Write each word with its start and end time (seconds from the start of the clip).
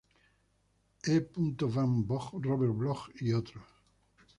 E. 1.03 1.17
van 1.59 2.03
Vogt, 2.07 2.45
Robert 2.45 2.75
Bloch 2.77 3.11
y 3.19 3.33
otros. 3.35 3.63